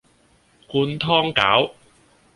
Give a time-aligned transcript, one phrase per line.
[0.67, 1.73] 灌湯餃